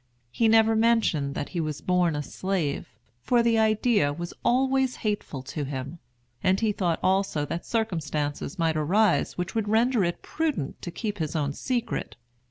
[0.31, 2.87] He never mentioned that he was born a slave;
[3.21, 5.99] for the idea was always hateful to him,
[6.43, 11.19] and he thought also that circumstances might arise which would render it prudent to keep
[11.19, 12.15] his own secret.